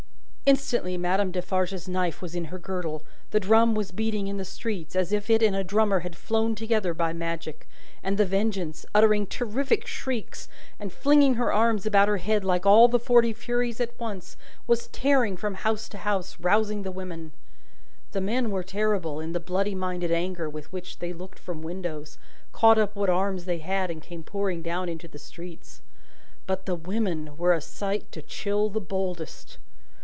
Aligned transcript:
Instantly 0.47 0.97
Madame 0.97 1.31
Defarge's 1.31 1.87
knife 1.87 2.21
was 2.21 2.35
in 2.35 2.45
her 2.45 2.59
girdle; 2.59 3.03
the 3.29 3.39
drum 3.39 3.73
was 3.73 3.91
beating 3.91 4.27
in 4.27 4.35
the 4.35 4.43
streets, 4.43 4.97
as 4.97 5.13
if 5.13 5.29
it 5.29 5.41
and 5.41 5.55
a 5.55 5.63
drummer 5.63 5.99
had 5.99 6.13
flown 6.17 6.55
together 6.55 6.93
by 6.93 7.13
magic; 7.13 7.69
and 8.03 8.17
The 8.17 8.25
Vengeance, 8.25 8.85
uttering 8.93 9.27
terrific 9.27 9.87
shrieks, 9.87 10.49
and 10.77 10.91
flinging 10.91 11.35
her 11.35 11.53
arms 11.53 11.85
about 11.85 12.09
her 12.09 12.17
head 12.17 12.43
like 12.43 12.65
all 12.65 12.89
the 12.89 12.99
forty 12.99 13.31
Furies 13.31 13.79
at 13.79 13.97
once, 13.97 14.35
was 14.67 14.87
tearing 14.87 15.37
from 15.37 15.53
house 15.53 15.87
to 15.87 15.99
house, 15.99 16.37
rousing 16.37 16.83
the 16.83 16.91
women. 16.91 17.31
The 18.11 18.19
men 18.19 18.51
were 18.51 18.63
terrible, 18.63 19.21
in 19.21 19.31
the 19.31 19.39
bloody 19.39 19.75
minded 19.75 20.11
anger 20.11 20.49
with 20.49 20.69
which 20.73 20.99
they 20.99 21.13
looked 21.13 21.39
from 21.39 21.61
windows, 21.61 22.17
caught 22.51 22.79
up 22.79 22.93
what 22.93 23.09
arms 23.09 23.45
they 23.45 23.59
had, 23.59 23.89
and 23.89 24.01
came 24.01 24.23
pouring 24.23 24.61
down 24.63 24.89
into 24.89 25.07
the 25.07 25.19
streets; 25.19 25.81
but, 26.45 26.65
the 26.65 26.75
women 26.75 27.37
were 27.37 27.53
a 27.53 27.61
sight 27.61 28.11
to 28.11 28.21
chill 28.21 28.69
the 28.69 28.81
boldest. 28.81 29.57